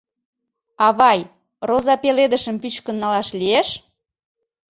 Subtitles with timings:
[0.87, 1.19] —Авай,
[1.67, 3.69] роза пеледышым пӱчкын налаш лиеш?